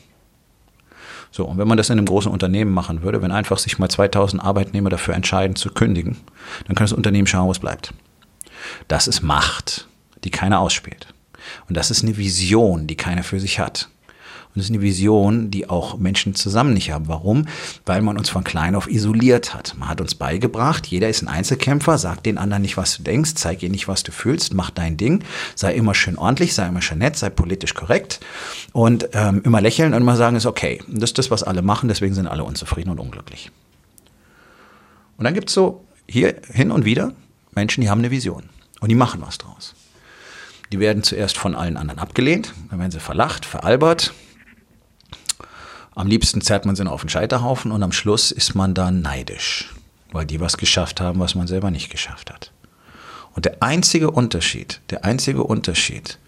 So, 1.30 1.46
und 1.46 1.60
wenn 1.60 1.68
man 1.68 1.78
das 1.78 1.92
in 1.92 2.00
einem 2.00 2.08
großen 2.08 2.32
Unternehmen 2.32 2.74
machen 2.74 3.04
würde, 3.04 3.22
wenn 3.22 3.32
einfach 3.32 3.60
sich 3.60 3.78
mal 3.78 3.88
2000 3.88 4.44
Arbeitnehmer 4.44 4.90
dafür 4.90 5.14
entscheiden 5.14 5.56
zu 5.56 5.70
kündigen, 5.70 6.18
dann 6.66 6.76
kann 6.76 6.86
das 6.86 6.94
Unternehmen 6.94 7.28
schauen, 7.28 7.46
wo 7.46 7.52
es 7.52 7.60
bleibt. 7.60 7.94
Das 8.88 9.08
ist 9.08 9.22
Macht, 9.22 9.88
die 10.24 10.32
keiner 10.32 10.60
ausspielt. 10.60 11.14
Und 11.68 11.78
das 11.78 11.92
ist 11.92 12.04
eine 12.04 12.18
Vision, 12.18 12.88
die 12.88 12.96
keiner 12.96 13.24
für 13.24 13.40
sich 13.40 13.60
hat. 13.60 13.90
Und 14.58 14.62
das 14.62 14.66
ist 14.66 14.72
eine 14.72 14.82
Vision, 14.82 15.52
die 15.52 15.70
auch 15.70 16.00
Menschen 16.00 16.34
zusammen 16.34 16.74
nicht 16.74 16.90
haben. 16.90 17.08
Warum? 17.08 17.48
Weil 17.86 18.02
man 18.02 18.18
uns 18.18 18.30
von 18.30 18.44
klein 18.44 18.74
auf 18.74 18.90
isoliert 18.90 19.54
hat. 19.54 19.76
Man 19.78 19.88
hat 19.88 20.02
uns 20.02 20.16
beigebracht, 20.16 20.88
jeder 20.88 21.10
ist 21.10 21.22
ein 21.22 21.28
Einzelkämpfer, 21.28 22.00
sag 22.00 22.24
den 22.24 22.40
anderen 22.40 22.64
nicht, 22.64 22.76
was 22.76 22.98
du 22.98 23.04
denkst, 23.04 23.36
zeig 23.36 23.62
ihnen 23.62 23.74
nicht, 23.74 23.88
was 23.88 24.02
du 24.02 24.12
fühlst, 24.12 24.56
mach 24.56 24.72
dein 24.72 24.98
Ding, 24.98 25.24
sei 25.54 25.76
immer 25.76 25.94
schön 25.94 26.18
ordentlich, 26.18 26.56
sei 26.56 26.68
immer 26.68 26.82
schön 26.82 26.98
nett, 26.98 27.18
sei 27.18 27.30
politisch 27.30 27.76
korrekt 27.76 28.20
und 28.74 29.10
ähm, 29.14 29.42
immer 29.44 29.62
lächeln 29.62 29.94
und 29.94 30.02
immer 30.02 30.16
sagen, 30.16 30.36
ist 30.36 30.48
okay. 30.48 30.82
Und 30.88 31.04
das 31.04 31.12
ist 31.12 31.20
das, 31.20 31.30
was 31.30 31.44
alle 31.44 31.62
machen, 31.62 31.88
deswegen 31.88 32.16
sind 32.16 32.26
alle 32.26 32.44
unzufrieden 32.44 32.90
und 32.90 33.00
unglücklich. 33.00 33.52
Und 35.18 35.26
dann 35.26 35.36
gibt 35.36 35.50
es 35.50 35.54
so 35.54 35.86
hier 36.08 36.36
hin 36.52 36.72
und 36.72 36.84
wieder 36.84 37.14
Menschen, 37.54 37.82
die 37.82 37.92
haben 37.92 38.00
eine 38.00 38.10
Vision 38.10 38.50
und 38.80 38.90
die 38.90 38.96
machen 38.96 39.22
was 39.22 39.38
draus. 39.38 39.76
Die 40.72 40.80
werden 40.80 41.04
zuerst 41.04 41.38
von 41.38 41.56
allen 41.56 41.78
anderen 41.78 42.00
abgelehnt, 42.00 42.54
dann 42.70 42.80
werden 42.80 42.92
sie 42.92 43.00
verlacht, 43.00 43.46
veralbert. 43.46 44.14
Am 45.96 46.08
liebsten 46.08 46.42
zerrt 46.42 46.66
man 46.66 46.76
sie 46.76 46.84
noch 46.84 46.92
auf 46.92 47.02
den 47.02 47.10
Scheiterhaufen 47.10 47.72
und 47.72 47.82
am 47.82 47.92
Schluss 47.92 48.32
ist 48.32 48.54
man 48.54 48.74
dann 48.74 49.02
neidisch, 49.02 49.74
weil 50.12 50.26
die 50.26 50.40
was 50.40 50.58
geschafft 50.58 51.02
haben, 51.02 51.20
was 51.20 51.36
man 51.36 51.48
selber 51.48 51.72
nicht 51.72 51.90
geschafft 51.90 52.32
hat. 52.32 52.52
Und 53.34 53.46
der 53.46 53.64
einzige 53.64 54.12
Unterschied, 54.12 54.82
der 54.90 55.06
einzige 55.06 55.44
Unterschied 55.44 56.20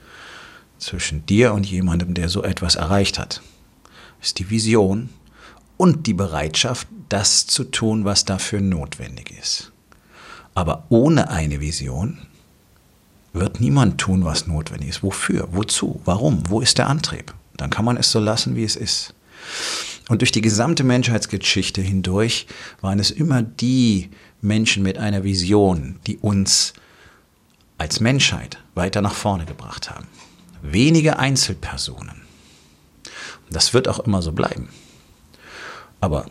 zwischen 0.77 1.25
dir 1.25 1.53
und 1.53 1.65
jemandem, 1.65 2.13
der 2.13 2.29
so 2.29 2.43
etwas 2.43 2.75
erreicht 2.75 3.19
hat, 3.19 3.41
ist 4.21 4.39
die 4.39 4.49
Vision 4.49 5.09
und 5.77 6.07
die 6.07 6.13
Bereitschaft, 6.13 6.87
das 7.09 7.47
zu 7.47 7.63
tun, 7.65 8.05
was 8.05 8.25
dafür 8.25 8.61
notwendig 8.61 9.31
ist. 9.31 9.71
Aber 10.53 10.85
ohne 10.89 11.29
eine 11.29 11.59
Vision 11.59 12.19
wird 13.33 13.59
niemand 13.59 13.99
tun, 13.99 14.25
was 14.25 14.47
notwendig 14.47 14.89
ist. 14.89 15.03
Wofür? 15.03 15.47
Wozu? 15.51 16.01
Warum? 16.05 16.49
Wo 16.49 16.61
ist 16.61 16.77
der 16.77 16.87
Antrieb? 16.87 17.33
Dann 17.57 17.69
kann 17.69 17.85
man 17.85 17.97
es 17.97 18.11
so 18.11 18.19
lassen, 18.19 18.55
wie 18.55 18.63
es 18.63 18.75
ist. 18.75 19.13
Und 20.09 20.21
durch 20.21 20.31
die 20.31 20.41
gesamte 20.41 20.83
Menschheitsgeschichte 20.83 21.81
hindurch 21.81 22.47
waren 22.81 22.99
es 22.99 23.11
immer 23.11 23.43
die 23.43 24.09
Menschen 24.41 24.81
mit 24.81 24.97
einer 24.97 25.23
Vision, 25.23 25.99
die 26.07 26.17
uns 26.17 26.73
als 27.77 27.99
Menschheit 27.99 28.57
weiter 28.75 29.01
nach 29.01 29.13
vorne 29.13 29.45
gebracht 29.45 29.89
haben. 29.89 30.07
Wenige 30.61 31.19
Einzelpersonen. 31.19 32.21
Das 33.49 33.73
wird 33.73 33.87
auch 33.87 33.99
immer 33.99 34.21
so 34.21 34.31
bleiben. 34.31 34.69
Aber 36.01 36.25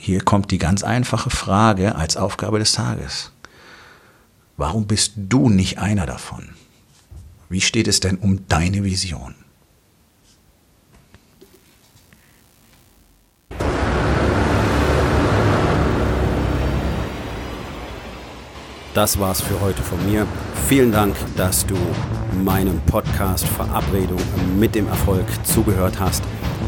hier 0.00 0.20
kommt 0.22 0.50
die 0.50 0.58
ganz 0.58 0.82
einfache 0.82 1.30
Frage 1.30 1.94
als 1.94 2.16
Aufgabe 2.16 2.58
des 2.58 2.72
Tages. 2.72 3.30
Warum 4.58 4.86
bist 4.86 5.12
du 5.16 5.50
nicht 5.50 5.78
einer 5.78 6.06
davon? 6.06 6.48
Wie 7.50 7.60
steht 7.60 7.88
es 7.88 8.00
denn 8.00 8.16
um 8.16 8.48
deine 8.48 8.84
Vision? 8.84 9.34
Das 18.94 19.20
war's 19.20 19.42
für 19.42 19.60
heute 19.60 19.82
von 19.82 20.02
mir. 20.10 20.26
Vielen 20.68 20.90
Dank, 20.90 21.14
dass 21.36 21.66
du 21.66 21.76
meinem 22.42 22.80
Podcast 22.86 23.46
Verabredung 23.46 24.18
mit 24.58 24.74
dem 24.74 24.88
Erfolg 24.88 25.26
zugehört 25.44 26.00
hast. 26.00 26.24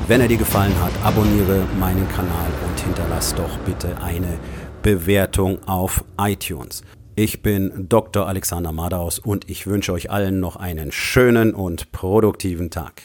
Wenn 0.09 0.21
er 0.21 0.29
dir 0.29 0.37
gefallen 0.37 0.79
hat, 0.83 0.93
abonniere 1.03 1.67
meinen 1.81 2.07
Kanal 2.11 2.51
und 2.69 2.79
hinterlass 2.81 3.35
doch 3.35 3.57
bitte 3.61 3.97
eine 4.03 4.39
Bewertung 4.83 5.67
auf 5.67 6.05
iTunes. 6.19 6.83
Ich 7.21 7.43
bin 7.43 7.89
Dr. 7.89 8.29
Alexander 8.29 8.71
Madaus 8.71 9.19
und 9.19 9.51
ich 9.51 9.67
wünsche 9.67 9.93
euch 9.93 10.09
allen 10.09 10.39
noch 10.39 10.55
einen 10.55 10.93
schönen 10.93 11.53
und 11.53 11.91
produktiven 11.91 12.71
Tag. 12.71 13.03